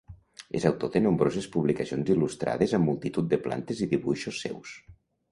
[0.59, 4.73] És autor de nombroses publicacions il·lustrades amb multitud de plantes i dibuixos seus.